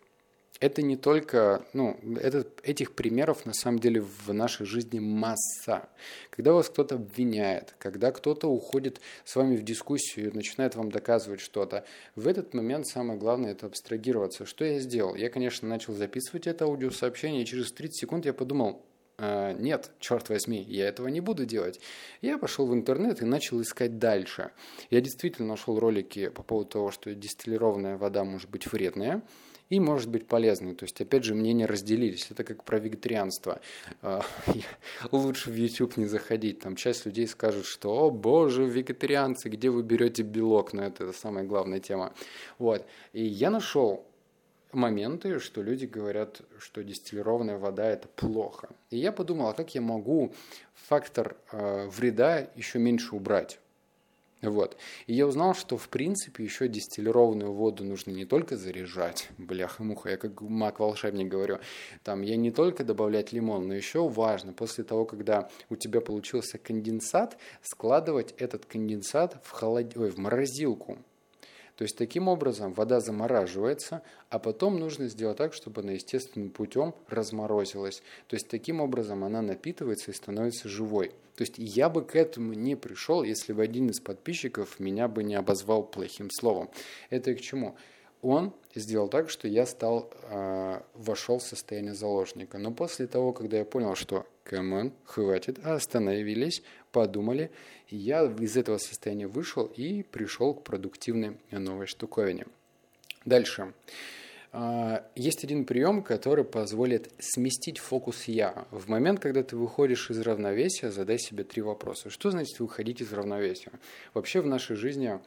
Это 0.60 0.82
не 0.82 0.96
только, 0.96 1.66
ну, 1.72 1.98
это, 2.20 2.46
этих 2.62 2.92
примеров 2.92 3.44
на 3.44 3.52
самом 3.52 3.78
деле 3.78 4.00
в 4.00 4.32
нашей 4.32 4.66
жизни 4.66 4.98
масса. 4.98 5.88
Когда 6.30 6.52
вас 6.52 6.68
кто-то 6.68 6.94
обвиняет, 6.94 7.74
когда 7.78 8.10
кто-то 8.10 8.48
уходит 8.48 9.00
с 9.24 9.36
вами 9.36 9.56
в 9.56 9.62
дискуссию 9.62 10.30
и 10.30 10.34
начинает 10.34 10.74
вам 10.74 10.90
доказывать 10.90 11.40
что-то, 11.40 11.84
в 12.14 12.26
этот 12.26 12.54
момент 12.54 12.86
самое 12.86 13.18
главное 13.18 13.52
это 13.52 13.66
абстрагироваться. 13.66 14.46
Что 14.46 14.64
я 14.64 14.78
сделал? 14.78 15.14
Я, 15.14 15.28
конечно, 15.28 15.68
начал 15.68 15.92
записывать 15.92 16.46
это 16.46 16.64
аудиосообщение, 16.64 17.42
и 17.42 17.46
через 17.46 17.72
30 17.72 18.00
секунд 18.00 18.24
я 18.24 18.32
подумал, 18.32 18.82
э, 19.18 19.54
нет, 19.58 19.90
черт 20.00 20.28
возьми, 20.30 20.62
я 20.62 20.88
этого 20.88 21.08
не 21.08 21.20
буду 21.20 21.44
делать. 21.44 21.80
Я 22.22 22.38
пошел 22.38 22.66
в 22.66 22.72
интернет 22.72 23.20
и 23.20 23.26
начал 23.26 23.60
искать 23.60 23.98
дальше. 23.98 24.52
Я 24.88 25.02
действительно 25.02 25.48
нашел 25.48 25.78
ролики 25.78 26.28
по 26.28 26.42
поводу 26.42 26.70
того, 26.70 26.90
что 26.90 27.14
дистиллированная 27.14 27.98
вода 27.98 28.24
может 28.24 28.48
быть 28.48 28.72
вредная, 28.72 29.22
и 29.68 29.80
может 29.80 30.08
быть 30.08 30.26
полезной. 30.26 30.74
То 30.74 30.84
есть, 30.84 31.00
опять 31.00 31.24
же, 31.24 31.34
мнения 31.34 31.66
разделились. 31.66 32.28
Это 32.30 32.44
как 32.44 32.64
про 32.64 32.78
вегетарианство. 32.78 33.60
А, 34.02 34.22
лучше 35.12 35.50
в 35.50 35.54
YouTube 35.54 35.96
не 35.96 36.06
заходить. 36.06 36.60
Там 36.60 36.76
часть 36.76 37.06
людей 37.06 37.26
скажут, 37.26 37.66
что 37.66 38.06
«О, 38.06 38.10
боже, 38.10 38.64
вегетарианцы, 38.64 39.48
где 39.48 39.70
вы 39.70 39.82
берете 39.82 40.22
белок?» 40.22 40.72
Но 40.72 40.84
это 40.84 41.12
самая 41.12 41.44
главная 41.44 41.80
тема. 41.80 42.12
Вот. 42.58 42.86
И 43.12 43.24
я 43.24 43.50
нашел 43.50 44.06
моменты, 44.72 45.40
что 45.40 45.62
люди 45.62 45.86
говорят, 45.86 46.42
что 46.58 46.84
дистиллированная 46.84 47.58
вода 47.58 47.86
это 47.86 48.08
плохо. 48.08 48.68
И 48.90 48.98
я 48.98 49.10
подумал, 49.10 49.48
а 49.48 49.54
как 49.54 49.74
я 49.74 49.80
могу 49.80 50.32
фактор 50.74 51.36
э, 51.50 51.88
вреда 51.88 52.48
еще 52.54 52.78
меньше 52.78 53.16
убрать? 53.16 53.58
Вот. 54.42 54.76
И 55.06 55.14
я 55.14 55.26
узнал, 55.26 55.54
что 55.54 55.78
в 55.78 55.88
принципе 55.88 56.44
еще 56.44 56.68
дистиллированную 56.68 57.52
воду 57.52 57.84
нужно 57.84 58.10
не 58.10 58.26
только 58.26 58.56
заряжать, 58.56 59.30
бляха-муха, 59.38 60.10
я 60.10 60.16
как 60.18 60.40
маг-волшебник 60.42 61.28
говорю, 61.28 61.58
там 62.04 62.20
я 62.22 62.36
не 62.36 62.50
только 62.50 62.84
добавлять 62.84 63.32
лимон, 63.32 63.66
но 63.68 63.74
еще 63.74 64.06
важно, 64.08 64.52
после 64.52 64.84
того, 64.84 65.06
когда 65.06 65.48
у 65.70 65.76
тебя 65.76 66.00
получился 66.00 66.58
конденсат, 66.58 67.38
складывать 67.62 68.34
этот 68.36 68.66
конденсат 68.66 69.40
в, 69.42 69.50
холод... 69.50 69.96
Ой, 69.96 70.10
в 70.10 70.18
морозилку. 70.18 70.98
То 71.76 71.82
есть 71.82 71.96
таким 71.96 72.28
образом 72.28 72.72
вода 72.72 73.00
замораживается, 73.00 74.02
а 74.30 74.38
потом 74.38 74.78
нужно 74.78 75.08
сделать 75.08 75.36
так, 75.36 75.52
чтобы 75.52 75.82
она 75.82 75.92
естественным 75.92 76.50
путем 76.50 76.94
разморозилась. 77.08 78.02
То 78.28 78.36
есть 78.36 78.48
таким 78.48 78.80
образом 78.80 79.24
она 79.24 79.42
напитывается 79.42 80.10
и 80.10 80.14
становится 80.14 80.68
живой. 80.68 81.12
То 81.36 81.42
есть 81.42 81.54
я 81.58 81.88
бы 81.88 82.02
к 82.02 82.16
этому 82.16 82.54
не 82.54 82.76
пришел, 82.76 83.22
если 83.22 83.52
бы 83.52 83.62
один 83.62 83.90
из 83.90 84.00
подписчиков 84.00 84.80
меня 84.80 85.06
бы 85.06 85.22
не 85.22 85.34
обозвал 85.34 85.84
плохим 85.84 86.30
словом. 86.30 86.70
Это 87.10 87.30
и 87.30 87.34
к 87.34 87.40
чему? 87.40 87.76
Он 88.22 88.54
сделал 88.74 89.08
так, 89.08 89.28
что 89.28 89.46
я 89.46 89.66
стал, 89.66 90.10
э, 90.22 90.80
вошел 90.94 91.38
в 91.38 91.42
состояние 91.42 91.94
заложника. 91.94 92.58
Но 92.58 92.72
после 92.72 93.06
того, 93.06 93.32
когда 93.32 93.58
я 93.58 93.64
понял, 93.64 93.94
что 93.94 94.26
come 94.44 94.72
on, 94.72 94.92
хватит, 95.04 95.64
остановились, 95.64 96.62
подумали, 96.90 97.50
я 97.88 98.24
из 98.24 98.56
этого 98.56 98.78
состояния 98.78 99.26
вышел 99.26 99.66
и 99.66 100.02
пришел 100.02 100.54
к 100.54 100.64
продуктивной 100.64 101.36
новой 101.50 101.86
штуковине. 101.86 102.46
Дальше. 103.26 103.62
А, 103.62 103.72
есть 105.14 105.44
один 105.44 105.64
прием, 105.64 106.02
который 106.02 106.44
позволит 106.44 107.12
сместить 107.18 107.78
фокус 107.78 108.24
«я». 108.24 108.66
В 108.70 108.88
момент, 108.88 109.20
когда 109.20 109.42
ты 109.42 109.56
выходишь 109.56 110.10
из 110.10 110.20
равновесия, 110.20 110.90
задай 110.90 111.18
себе 111.18 111.44
три 111.44 111.62
вопроса. 111.62 112.10
Что 112.10 112.30
значит 112.30 112.58
выходить 112.60 113.00
из 113.00 113.12
равновесия? 113.12 113.72
Вообще 114.14 114.40
в 114.40 114.46
нашей 114.46 114.76
жизни 114.76 115.18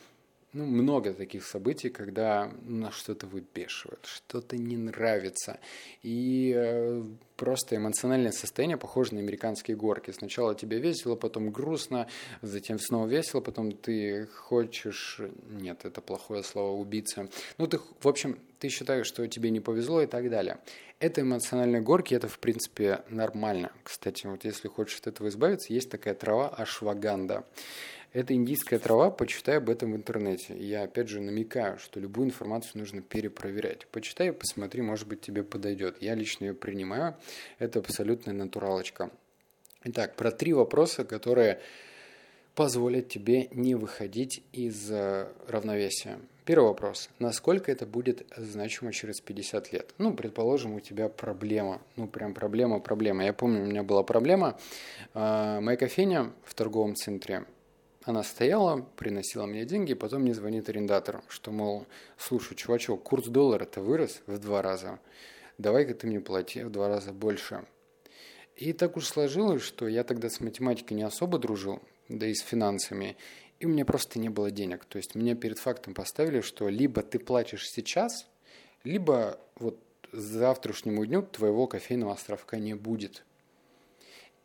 ну, 0.53 0.65
много 0.65 1.13
таких 1.13 1.45
событий, 1.45 1.89
когда 1.89 2.51
нас 2.63 2.95
что-то 2.95 3.27
выбешивает, 3.27 3.99
что-то 4.05 4.57
не 4.57 4.77
нравится. 4.77 5.59
И 6.01 6.53
э, 6.55 7.03
просто 7.35 7.75
эмоциональное 7.75 8.31
состояние 8.31 8.77
похоже 8.77 9.13
на 9.13 9.19
американские 9.19 9.77
горки. 9.77 10.11
Сначала 10.11 10.55
тебе 10.55 10.79
весело, 10.79 11.15
потом 11.15 11.51
грустно, 11.51 12.07
затем 12.41 12.79
снова 12.79 13.07
весело, 13.07 13.41
потом 13.41 13.71
ты 13.71 14.25
хочешь... 14.25 15.21
Нет, 15.49 15.85
это 15.85 16.01
плохое 16.01 16.43
слово 16.43 16.79
«убийца». 16.79 17.29
Ну, 17.57 17.67
ты, 17.67 17.77
в 17.77 18.07
общем, 18.07 18.39
ты 18.59 18.69
считаешь, 18.69 19.07
что 19.07 19.27
тебе 19.27 19.51
не 19.51 19.59
повезло 19.59 20.01
и 20.01 20.07
так 20.07 20.29
далее. 20.29 20.57
Это 20.99 21.21
эмоциональные 21.21 21.81
горки, 21.81 22.13
это, 22.13 22.27
в 22.27 22.39
принципе, 22.39 23.03
нормально. 23.07 23.71
Кстати, 23.83 24.27
вот 24.27 24.43
если 24.43 24.67
хочешь 24.67 24.99
от 24.99 25.07
этого 25.07 25.29
избавиться, 25.29 25.73
есть 25.73 25.89
такая 25.89 26.13
трава 26.13 26.49
ашваганда. 26.49 27.45
Это 28.11 28.33
индийская 28.33 28.79
трава, 28.79 29.11
почитай 29.11 29.57
об 29.57 29.69
этом 29.69 29.91
в 29.93 29.95
интернете. 29.95 30.57
Я 30.57 30.83
опять 30.83 31.09
же 31.09 31.21
намекаю, 31.21 31.77
что 31.77 31.99
любую 31.99 32.27
информацию 32.27 32.79
нужно 32.79 33.01
перепроверять. 33.01 33.85
Почитай, 33.87 34.33
посмотри, 34.33 34.81
может 34.81 35.07
быть 35.07 35.21
тебе 35.21 35.43
подойдет. 35.43 36.01
Я 36.01 36.15
лично 36.15 36.45
ее 36.45 36.53
принимаю. 36.55 37.15
Это 37.59 37.79
абсолютная 37.79 38.33
натуралочка. 38.33 39.11
Итак, 39.83 40.15
про 40.15 40.31
три 40.31 40.53
вопроса, 40.53 41.05
которые 41.05 41.59
позволят 42.55 43.09
тебе 43.09 43.47
не 43.51 43.75
выходить 43.75 44.43
из 44.53 44.89
э, 44.89 45.27
равновесия. 45.47 46.19
Первый 46.45 46.69
вопрос. 46.69 47.11
Насколько 47.19 47.71
это 47.71 47.85
будет 47.85 48.25
значимо 48.35 48.91
через 48.91 49.21
50 49.21 49.71
лет? 49.71 49.93
Ну, 49.99 50.15
предположим, 50.15 50.73
у 50.73 50.79
тебя 50.79 51.09
проблема. 51.09 51.79
Ну, 51.95 52.07
прям 52.07 52.33
проблема, 52.33 52.79
проблема. 52.79 53.23
Я 53.23 53.33
помню, 53.33 53.61
у 53.61 53.65
меня 53.67 53.83
была 53.83 54.01
проблема. 54.01 54.57
Э, 55.13 55.59
моя 55.61 55.77
кофейня 55.77 56.33
в 56.43 56.55
торговом 56.55 56.95
центре 56.95 57.45
она 58.03 58.23
стояла, 58.23 58.81
приносила 58.95 59.45
мне 59.45 59.65
деньги, 59.65 59.91
и 59.91 59.95
потом 59.95 60.21
мне 60.21 60.33
звонит 60.33 60.69
арендатор, 60.69 61.21
что, 61.27 61.51
мол, 61.51 61.85
слушай, 62.17 62.55
чувачок, 62.55 63.03
курс 63.03 63.27
доллара-то 63.27 63.81
вырос 63.81 64.21
в 64.25 64.37
два 64.39 64.61
раза, 64.61 64.99
давай-ка 65.57 65.93
ты 65.93 66.07
мне 66.07 66.19
плати 66.19 66.63
в 66.63 66.69
два 66.69 66.87
раза 66.87 67.11
больше. 67.11 67.65
И 68.55 68.73
так 68.73 68.97
уж 68.97 69.05
сложилось, 69.05 69.61
что 69.61 69.87
я 69.87 70.03
тогда 70.03 70.29
с 70.29 70.39
математикой 70.39 70.97
не 70.97 71.03
особо 71.03 71.37
дружил, 71.39 71.81
да 72.07 72.27
и 72.27 72.33
с 72.33 72.41
финансами, 72.41 73.17
и 73.59 73.65
у 73.65 73.69
меня 73.69 73.85
просто 73.85 74.19
не 74.19 74.29
было 74.29 74.51
денег. 74.51 74.85
То 74.85 74.97
есть 74.97 75.15
меня 75.15 75.35
перед 75.35 75.59
фактом 75.59 75.93
поставили, 75.93 76.41
что 76.41 76.69
либо 76.69 77.01
ты 77.01 77.19
платишь 77.19 77.69
сейчас, 77.69 78.27
либо 78.83 79.39
вот 79.55 79.77
завтрашнему 80.11 81.05
дню 81.05 81.21
твоего 81.21 81.67
кофейного 81.67 82.13
островка 82.13 82.57
не 82.57 82.73
будет– 82.73 83.23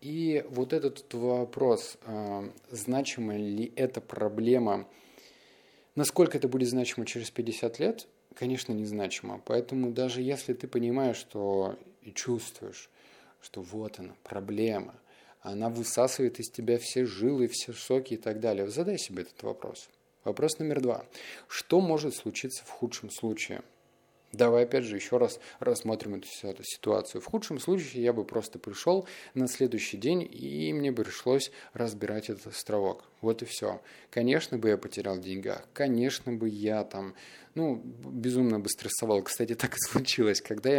и 0.04 0.44
вот 0.50 0.74
этот 0.74 1.14
вопрос, 1.14 1.96
а, 2.04 2.44
значима 2.70 3.38
ли 3.38 3.72
эта 3.74 4.02
проблема, 4.02 4.86
насколько 5.94 6.36
это 6.36 6.46
будет 6.46 6.68
значимо 6.68 7.06
через 7.06 7.30
50 7.30 7.78
лет, 7.78 8.06
конечно, 8.34 8.74
незначимо. 8.74 9.40
Поэтому 9.46 9.92
даже 9.92 10.20
если 10.20 10.52
ты 10.52 10.68
понимаешь, 10.68 11.16
что 11.16 11.78
и 12.02 12.12
чувствуешь, 12.12 12.90
что 13.40 13.62
вот 13.62 13.98
она, 13.98 14.14
проблема, 14.24 14.94
она 15.40 15.70
высасывает 15.70 16.38
из 16.38 16.50
тебя 16.50 16.76
все 16.78 17.06
жилы, 17.06 17.48
все 17.48 17.72
соки 17.72 18.12
и 18.12 18.18
так 18.18 18.40
далее, 18.40 18.68
задай 18.68 18.98
себе 18.98 19.22
этот 19.22 19.42
вопрос. 19.42 19.88
Вопрос 20.22 20.58
номер 20.58 20.82
два. 20.82 21.06
Что 21.48 21.80
может 21.80 22.14
случиться 22.14 22.62
в 22.66 22.68
худшем 22.68 23.08
случае– 23.08 23.62
Давай 24.34 24.64
опять 24.64 24.84
же 24.84 24.96
еще 24.96 25.16
раз 25.18 25.40
рассмотрим 25.60 26.16
эту 26.16 26.64
ситуацию. 26.64 27.20
В 27.20 27.26
худшем 27.26 27.58
случае 27.58 28.02
я 28.02 28.12
бы 28.12 28.24
просто 28.24 28.58
пришел 28.58 29.06
на 29.34 29.48
следующий 29.48 29.96
день, 29.96 30.28
и 30.30 30.72
мне 30.72 30.90
бы 30.92 31.04
пришлось 31.04 31.50
разбирать 31.72 32.30
этот 32.30 32.48
островок. 32.48 33.04
Вот 33.20 33.42
и 33.42 33.44
все. 33.46 33.80
Конечно 34.10 34.58
бы 34.58 34.68
я 34.70 34.76
потерял 34.76 35.16
в 35.16 35.20
деньгах, 35.20 35.66
конечно 35.72 36.32
бы 36.32 36.48
я 36.48 36.84
там 36.84 37.14
ну, 37.54 37.80
безумно 37.84 38.58
бы 38.58 38.68
стрессовал. 38.68 39.22
Кстати, 39.22 39.54
так 39.64 39.76
и 39.76 39.80
случилось. 39.80 40.40
Когда 40.40 40.70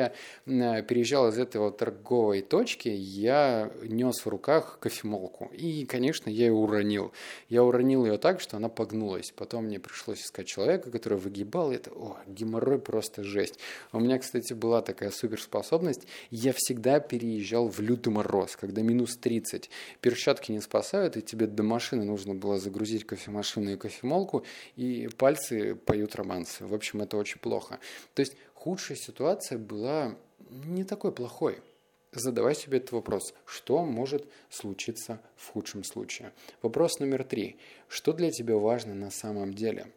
я 0.46 0.82
переезжал 0.82 1.30
из 1.30 1.38
этой 1.38 1.58
вот 1.58 1.78
торговой 1.78 2.42
точки, 2.42 2.90
я 2.90 3.72
нес 3.84 4.26
в 4.26 4.28
руках 4.28 4.80
кофемолку. 4.80 5.50
И, 5.54 5.86
конечно, 5.86 6.30
я 6.30 6.48
ее 6.48 6.54
уронил. 6.54 7.14
Я 7.50 7.64
уронил 7.64 8.06
ее 8.06 8.18
так, 8.18 8.42
что 8.42 8.58
она 8.58 8.70
погнулась. 8.70 9.32
Потом 9.36 9.66
мне 9.66 9.80
пришлось 9.80 10.22
искать 10.22 10.48
человека, 10.48 10.92
который 10.92 11.18
выгибал. 11.18 11.72
Это, 11.72 11.92
о, 11.92 12.18
геморрой 12.28 12.80
просто 12.80 13.24
жесть. 13.24 13.60
У 13.92 14.00
меня, 14.00 14.20
кстати, 14.20 14.54
была 14.54 14.82
такая 14.82 15.12
суперспособность. 15.12 16.08
Я 16.30 16.54
всегда 16.56 17.00
переезжал 17.00 17.70
в 17.70 17.80
лютый 17.80 18.10
мороз, 18.10 18.56
когда 18.56 18.82
минус 18.82 19.18
30. 19.18 19.70
Перчатки 20.02 20.52
не 20.52 20.62
спасают, 20.62 21.18
и 21.18 21.22
тебе 21.22 21.48
до 21.48 21.64
машины 21.64 22.04
нужно 22.04 22.34
было 22.34 22.60
загрузить 22.60 23.06
кофемашину 23.06 23.74
и 23.74 23.78
кофемолку, 23.78 24.44
и 24.76 25.10
пальцы 25.18 25.76
поют 25.76 26.16
романсы. 26.16 26.65
В 26.66 26.74
общем, 26.74 27.02
это 27.02 27.18
очень 27.18 27.40
плохо. 27.40 27.80
То 28.14 28.22
есть 28.22 28.36
худшая 28.54 28.98
ситуация 28.98 29.58
была 29.58 30.16
не 30.50 30.84
такой 30.84 31.12
плохой. 31.12 31.60
Задавай 32.12 32.56
себе 32.56 32.78
этот 32.78 32.94
вопрос. 32.94 33.34
Что 33.46 33.84
может 33.84 34.26
случиться 34.50 35.22
в 35.36 35.50
худшем 35.50 35.84
случае? 35.84 36.32
Вопрос 36.62 37.00
номер 37.00 37.26
три. 37.26 37.58
Что 37.90 38.14
для 38.14 38.32
тебя 38.32 38.56
важно 38.56 38.94
на 38.94 39.12
самом 39.12 39.54
деле? 39.54 39.88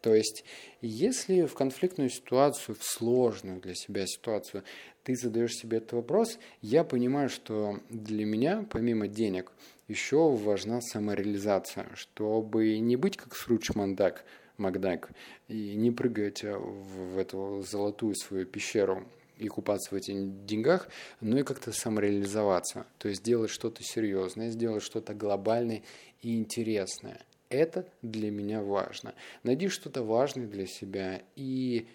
То 0.00 0.14
есть, 0.14 0.44
если 0.80 1.42
в 1.42 1.54
конфликтную 1.54 2.10
ситуацию, 2.10 2.74
в 2.74 2.82
сложную 2.82 3.60
для 3.60 3.74
себя 3.74 4.04
ситуацию, 4.06 4.64
ты 5.04 5.14
задаешь 5.14 5.54
себе 5.54 5.78
этот 5.78 5.92
вопрос, 5.92 6.38
я 6.60 6.82
понимаю, 6.82 7.28
что 7.28 7.78
для 7.88 8.24
меня, 8.24 8.66
помимо 8.68 9.06
денег, 9.06 9.52
еще 9.86 10.30
важна 10.30 10.80
самореализация, 10.80 11.86
чтобы 11.94 12.78
не 12.78 12.96
быть 12.96 13.16
как 13.16 13.36
Сруч 13.36 13.74
Мандак, 13.74 14.24
Макдак, 14.56 15.10
и 15.48 15.74
не 15.74 15.90
прыгать 15.90 16.42
в 16.42 17.18
эту 17.18 17.62
золотую 17.62 18.14
свою 18.14 18.46
пещеру 18.46 19.06
и 19.38 19.48
купаться 19.48 19.94
в 19.94 19.98
этих 19.98 20.44
деньгах, 20.44 20.88
но 21.20 21.38
и 21.38 21.42
как-то 21.42 21.72
самореализоваться. 21.72 22.86
То 22.98 23.08
есть 23.08 23.20
сделать 23.20 23.50
что-то 23.50 23.82
серьезное, 23.82 24.50
сделать 24.50 24.82
что-то 24.82 25.14
глобальное 25.14 25.82
и 26.20 26.36
интересное. 26.36 27.20
Это 27.48 27.86
для 28.02 28.30
меня 28.30 28.62
важно. 28.62 29.14
Найди 29.42 29.68
что-то 29.68 30.02
важное 30.02 30.46
для 30.46 30.66
себя, 30.66 31.22
и 31.36 31.86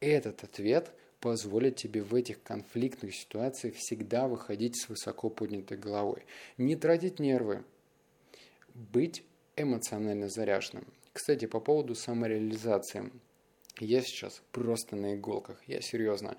этот 0.00 0.44
ответ 0.44 0.92
позволит 1.20 1.76
тебе 1.76 2.02
в 2.02 2.14
этих 2.14 2.42
конфликтных 2.42 3.14
ситуациях 3.14 3.74
всегда 3.76 4.28
выходить 4.28 4.76
с 4.80 4.88
высоко 4.88 5.30
поднятой 5.30 5.78
головой. 5.78 6.24
Не 6.58 6.76
тратить 6.76 7.18
нервы, 7.18 7.64
быть 8.74 9.24
эмоционально 9.56 10.28
заряженным. 10.28 10.84
Кстати, 11.14 11.46
по 11.46 11.60
поводу 11.60 11.94
самореализации. 11.94 13.10
Я 13.78 14.02
сейчас 14.02 14.42
просто 14.50 14.96
на 14.96 15.14
иголках, 15.14 15.62
я 15.68 15.80
серьезно. 15.80 16.36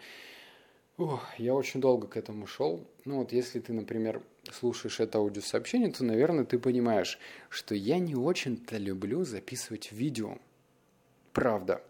Ох, 0.97 1.25
я 1.37 1.53
очень 1.53 1.79
долго 1.79 2.07
к 2.07 2.17
этому 2.17 2.45
шел. 2.45 2.85
Ну 3.05 3.19
вот 3.19 3.31
если 3.31 3.61
ты, 3.61 3.71
например, 3.71 4.21
слушаешь 4.51 4.99
это 4.99 5.17
аудиосообщение, 5.17 5.91
то, 5.91 6.03
наверное, 6.03 6.43
ты 6.43 6.59
понимаешь, 6.59 7.19
что 7.49 7.73
я 7.73 7.99
не 7.99 8.15
очень-то 8.15 8.77
люблю 8.77 9.23
записывать 9.23 9.93
видео. 9.93 10.37
Правда. 11.31 11.81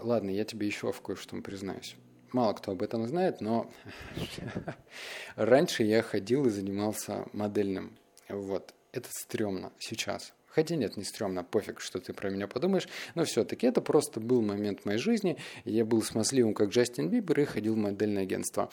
Ладно, 0.00 0.28
я 0.28 0.44
тебе 0.44 0.66
еще 0.66 0.92
в 0.92 1.00
кое-что 1.00 1.40
признаюсь. 1.40 1.96
Мало 2.32 2.52
кто 2.52 2.72
об 2.72 2.82
этом 2.82 3.08
знает, 3.08 3.40
но 3.40 3.70
раньше 5.36 5.84
я 5.84 6.02
ходил 6.02 6.46
и 6.46 6.50
занимался 6.50 7.26
модельным. 7.32 7.96
Вот. 8.28 8.74
Это 8.92 9.08
стрёмно 9.10 9.72
сейчас. 9.78 10.34
Хотя 10.50 10.76
нет, 10.76 10.96
не 10.96 11.04
стрёмно, 11.04 11.44
пофиг, 11.44 11.80
что 11.80 12.00
ты 12.00 12.12
про 12.12 12.30
меня 12.30 12.46
подумаешь. 12.48 12.88
Но 13.14 13.24
все-таки 13.24 13.66
это 13.66 13.80
просто 13.80 14.20
был 14.20 14.42
момент 14.42 14.84
моей 14.84 14.98
жизни. 14.98 15.36
Я 15.64 15.84
был 15.84 16.02
смазливым, 16.02 16.54
как 16.54 16.70
Джастин 16.70 17.08
Бибер, 17.08 17.40
и 17.40 17.44
ходил 17.44 17.74
в 17.74 17.78
модельное 17.78 18.24
агентство. 18.24 18.70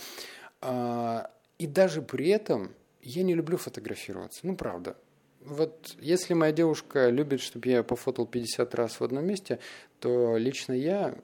А, 0.62 1.31
и 1.60 1.67
даже 1.67 2.01
при 2.01 2.29
этом 2.29 2.74
я 3.01 3.24
не 3.24 3.36
люблю 3.36 3.57
фотографироваться. 3.57 4.41
Ну, 4.43 4.55
правда. 4.55 4.98
Вот 5.41 5.96
если 6.01 6.34
моя 6.34 6.51
девушка 6.51 7.10
любит, 7.10 7.39
чтобы 7.41 7.69
я 7.69 7.84
пофотал 7.84 8.25
50 8.25 8.75
раз 8.75 9.00
в 9.00 9.03
одном 9.03 9.25
месте, 9.25 9.60
то 10.00 10.36
лично 10.36 10.74
я 10.74 11.15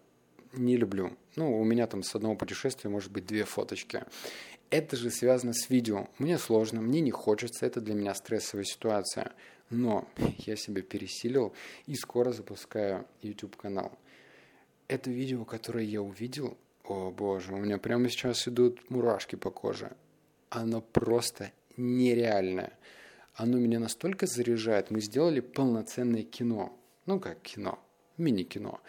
не 0.54 0.78
люблю. 0.78 1.18
Ну, 1.36 1.60
у 1.60 1.64
меня 1.64 1.88
там 1.88 2.04
с 2.04 2.16
одного 2.16 2.36
путешествия 2.36 2.90
может 2.90 3.12
быть 3.12 3.26
две 3.26 3.44
фоточки. 3.44 4.04
Это 4.70 4.96
же 4.96 5.10
связано 5.10 5.54
с 5.54 5.70
видео. 5.70 6.08
Мне 6.20 6.38
сложно, 6.38 6.82
мне 6.82 7.02
не 7.02 7.12
хочется, 7.12 7.66
это 7.66 7.82
для 7.82 7.96
меня 7.96 8.16
стрессовая 8.16 8.64
ситуация. 8.64 9.34
Но 9.74 10.08
я 10.38 10.56
себя 10.56 10.82
пересилил 10.82 11.54
и 11.88 11.96
скоро 11.96 12.32
запускаю 12.32 13.08
YouTube-канал. 13.22 13.92
Это 14.88 15.10
видео, 15.10 15.46
которое 15.46 15.84
я 15.84 16.02
увидел, 16.02 16.58
о 16.84 17.12
боже, 17.12 17.54
у 17.54 17.58
меня 17.58 17.78
прямо 17.78 18.10
сейчас 18.10 18.48
идут 18.48 18.90
мурашки 18.90 19.36
по 19.36 19.50
коже. 19.50 19.96
Оно 20.50 20.82
просто 20.82 21.52
нереальное. 21.78 22.78
Оно 23.34 23.58
меня 23.58 23.80
настолько 23.80 24.28
заряжает. 24.28 24.92
Мы 24.92 25.02
сделали 25.02 25.40
полноценное 25.40 26.24
кино. 26.24 26.78
Ну 27.08 27.20
как 27.20 27.42
кино, 27.42 27.80
мини-кино. 28.18 28.80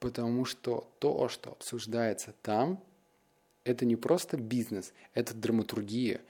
Потому 0.00 0.44
что 0.44 0.92
то, 0.98 1.28
что 1.28 1.52
обсуждается 1.52 2.34
там, 2.42 2.84
это 3.64 3.86
не 3.86 3.96
просто 3.96 4.36
бизнес, 4.36 4.92
это 5.14 5.34
драматургия, 5.34 6.20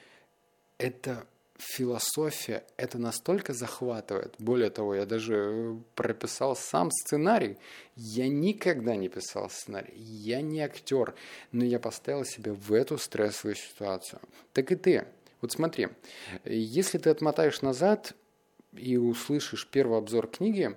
это 0.78 1.26
философия 1.58 2.64
это 2.76 2.98
настолько 2.98 3.52
захватывает. 3.54 4.34
Более 4.38 4.70
того, 4.70 4.94
я 4.94 5.06
даже 5.06 5.34
э, 5.34 5.76
прописал 5.94 6.56
сам 6.56 6.90
сценарий. 6.90 7.58
Я 7.94 8.28
никогда 8.28 8.96
не 8.96 9.08
писал 9.08 9.50
сценарий. 9.50 9.94
Я 9.96 10.40
не 10.40 10.60
актер, 10.60 11.14
но 11.52 11.64
я 11.64 11.78
поставил 11.78 12.24
себя 12.24 12.52
в 12.52 12.72
эту 12.72 12.98
стрессовую 12.98 13.56
ситуацию. 13.56 14.20
Так 14.52 14.72
и 14.72 14.76
ты. 14.76 15.06
Вот 15.40 15.52
смотри, 15.52 15.88
если 16.44 16.98
ты 16.98 17.10
отмотаешь 17.10 17.62
назад 17.62 18.14
и 18.72 18.96
услышишь 18.96 19.66
первый 19.66 19.98
обзор 19.98 20.28
книги, 20.28 20.76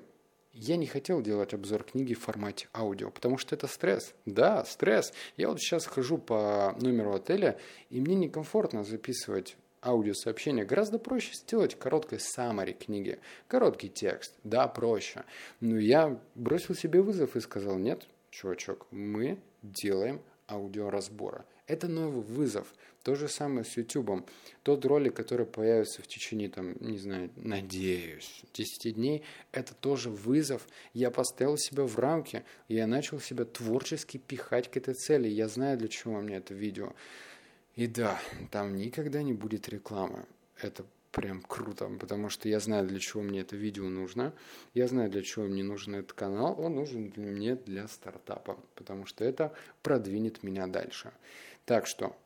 я 0.52 0.76
не 0.76 0.88
хотел 0.88 1.22
делать 1.22 1.54
обзор 1.54 1.84
книги 1.84 2.14
в 2.14 2.20
формате 2.20 2.68
аудио, 2.74 3.12
потому 3.12 3.38
что 3.38 3.56
это 3.56 3.68
стресс. 3.68 4.14
Да, 4.26 4.66
стресс. 4.66 5.14
Я 5.38 5.48
вот 5.48 5.60
сейчас 5.60 5.86
хожу 5.86 6.18
по 6.18 6.76
номеру 6.82 7.14
отеля, 7.14 7.58
и 7.90 8.02
мне 8.02 8.16
некомфортно 8.16 8.84
записывать 8.84 9.56
аудиосообщение, 9.82 10.66
гораздо 10.66 11.00
проще 11.00 11.34
сделать 11.34 11.76
короткое 11.76 12.20
summary 12.20 12.74
книги, 12.74 13.20
короткий 13.48 13.90
текст, 13.90 14.34
да, 14.44 14.68
проще. 14.68 15.24
Но 15.60 15.78
я 15.78 16.20
бросил 16.36 16.76
себе 16.76 17.02
вызов 17.02 17.36
и 17.36 17.40
сказал, 17.40 17.78
нет, 17.78 18.08
чувачок, 18.30 18.88
мы 18.92 19.40
делаем 19.62 20.22
аудиоразбора. 20.48 21.46
Это 21.68 21.88
новый 21.88 22.24
вызов. 22.24 22.74
То 23.04 23.14
же 23.16 23.30
самое 23.30 23.64
с 23.64 23.78
YouTube. 23.78 24.28
Тот 24.64 24.86
ролик, 24.86 25.16
который 25.16 25.46
появится 25.46 26.02
в 26.02 26.08
течение, 26.08 26.50
там, 26.50 26.76
не 26.80 26.98
знаю, 26.98 27.30
надеюсь, 27.36 28.44
10 28.54 28.96
дней, 28.96 29.24
это 29.52 29.76
тоже 29.76 30.10
вызов. 30.10 30.68
Я 30.94 31.12
поставил 31.12 31.58
себя 31.58 31.84
в 31.84 31.98
рамки, 32.00 32.44
я 32.68 32.88
начал 32.88 33.20
себя 33.20 33.46
творчески 33.46 34.18
пихать 34.18 34.70
к 34.70 34.78
этой 34.78 34.96
цели. 34.96 35.28
Я 35.28 35.48
знаю, 35.48 35.78
для 35.78 35.88
чего 35.88 36.20
мне 36.20 36.38
это 36.38 36.56
видео. 36.56 36.94
И 37.80 37.88
да, 37.88 38.20
там 38.52 38.76
никогда 38.76 39.24
не 39.24 39.32
будет 39.32 39.70
рекламы. 39.70 40.26
Это 40.62 40.84
прям 41.14 41.42
круто, 41.42 41.90
потому 41.98 42.30
что 42.30 42.50
я 42.50 42.60
знаю, 42.60 42.86
для 42.86 43.00
чего 43.00 43.24
мне 43.24 43.40
это 43.40 43.56
видео 43.56 43.86
нужно. 43.88 44.34
Я 44.74 44.90
знаю, 44.90 45.10
для 45.10 45.22
чего 45.22 45.46
мне 45.46 45.64
нужен 45.64 45.96
этот 45.96 46.12
канал. 46.12 46.60
Он 46.60 46.76
нужен 46.76 47.08
для 47.10 47.26
мне 47.28 47.56
для 47.56 47.88
стартапа, 47.88 48.60
потому 48.76 49.06
что 49.06 49.24
это 49.24 49.54
продвинет 49.82 50.44
меня 50.44 50.68
дальше. 50.68 51.14
Так 51.64 51.88
что 51.88 52.18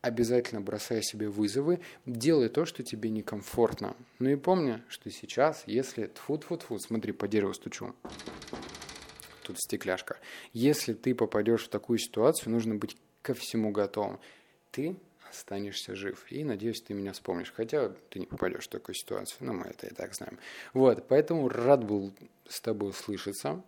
обязательно 0.00 0.60
бросай 0.60 1.04
себе 1.04 1.28
вызовы, 1.28 1.78
делай 2.04 2.48
то, 2.48 2.64
что 2.64 2.82
тебе 2.82 3.08
некомфортно. 3.10 3.94
Ну 4.18 4.30
и 4.30 4.34
помни, 4.34 4.82
что 4.88 5.08
сейчас, 5.12 5.62
если 5.68 6.06
тфу 6.06 6.36
тфу 6.38 6.56
тфу 6.56 6.80
смотри, 6.80 7.12
по 7.12 7.28
дереву 7.28 7.54
стучу, 7.54 7.94
тут 9.44 9.56
стекляшка. 9.60 10.18
Если 10.52 10.94
ты 10.94 11.14
попадешь 11.14 11.66
в 11.66 11.68
такую 11.68 12.00
ситуацию, 12.00 12.52
нужно 12.52 12.74
быть 12.74 12.96
ко 13.22 13.34
всему 13.34 13.70
готовым 13.70 14.18
ты 14.76 14.94
останешься 15.30 15.96
жив. 15.96 16.24
И, 16.30 16.44
надеюсь, 16.44 16.82
ты 16.82 16.92
меня 16.92 17.12
вспомнишь. 17.12 17.52
Хотя 17.56 17.88
ты 18.10 18.20
не 18.20 18.26
попадешь 18.26 18.64
в 18.64 18.68
такую 18.68 18.94
ситуацию, 18.94 19.38
но 19.46 19.54
мы 19.54 19.64
это 19.66 19.86
и 19.86 19.94
так 19.94 20.14
знаем. 20.14 20.38
Вот, 20.74 21.08
поэтому 21.08 21.48
рад 21.48 21.84
был 21.84 22.12
с 22.46 22.60
тобой 22.60 22.90
услышаться. 22.90 23.62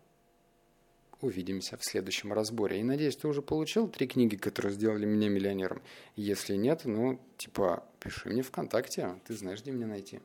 Увидимся 1.20 1.76
в 1.76 1.84
следующем 1.84 2.32
разборе. 2.32 2.78
И 2.78 2.84
надеюсь, 2.84 3.16
ты 3.16 3.26
уже 3.26 3.42
получил 3.42 3.88
три 3.88 4.06
книги, 4.06 4.36
которые 4.36 4.72
сделали 4.72 5.04
меня 5.04 5.28
миллионером. 5.28 5.82
Если 6.14 6.54
нет, 6.54 6.82
ну, 6.84 7.18
типа, 7.38 7.84
пиши 7.98 8.28
мне 8.28 8.42
ВКонтакте, 8.42 9.16
ты 9.26 9.34
знаешь, 9.34 9.62
где 9.62 9.72
меня 9.72 9.86
найти. 9.86 10.20